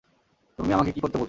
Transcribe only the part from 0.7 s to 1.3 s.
আমাকে কি করতে বলছো?